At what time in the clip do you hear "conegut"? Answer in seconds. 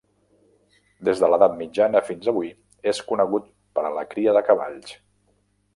3.11-3.47